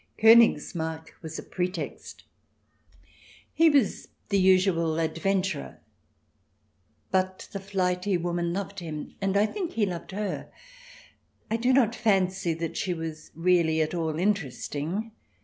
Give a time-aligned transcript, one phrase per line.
[0.17, 2.23] Konigsmarck was a pretext;
[3.53, 5.77] he was the usual adventurer,
[7.11, 10.51] but the flighty woman loved him, and I think he loved her.
[11.51, 15.11] I do not fancy that she was really at all interesting.